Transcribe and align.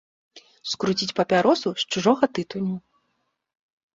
Скруціць 0.71 1.09
папяросу 1.19 1.69
з 1.83 1.95
чужога 1.95 2.23
тытуню. 2.37 2.75